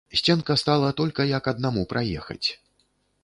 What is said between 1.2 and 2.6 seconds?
як аднаму праехаць.